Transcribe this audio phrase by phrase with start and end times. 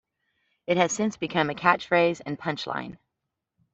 [0.65, 2.97] It has since become a catchphrase and punchline.